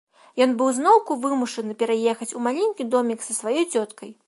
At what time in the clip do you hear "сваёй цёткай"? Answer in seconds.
3.43-4.15